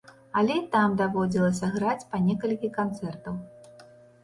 [0.39, 3.39] Але і там даводзілася граць па некалькі канцэртаў.